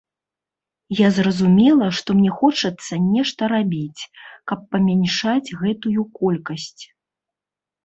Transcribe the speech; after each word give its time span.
Я 0.99 1.07
зразумела, 1.17 1.89
што 1.97 2.09
мне 2.21 2.31
хочацца 2.39 2.93
нешта 3.03 3.51
рабіць, 3.53 4.01
каб 4.55 4.59
памяншаць 4.75 5.55
гэтую 5.63 6.01
колькасць. 6.19 6.83